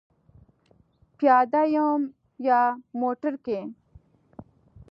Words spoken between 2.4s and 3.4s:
یا موټر